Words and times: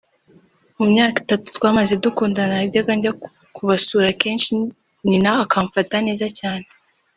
mu 0.77 0.85
myaka 0.91 1.17
itatu 1.23 1.45
twamaze 1.57 1.93
dukundana 2.03 2.53
najyaga 2.59 2.91
njya 2.97 3.11
kubasura 3.55 4.09
kenshi 4.21 4.49
nyina 5.09 5.31
akamfata 5.43 5.95
neza 6.07 6.25
cyane 6.39 6.65